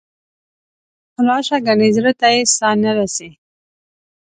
راشه 1.27 1.57
ګنې 1.65 1.89
زړه 1.97 2.11
ته 2.19 2.27
یې 2.35 2.41
ساه 2.57 2.75
نه 2.83 2.91
رسي. 2.97 3.29